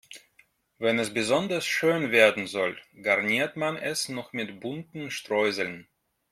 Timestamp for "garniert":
3.03-3.55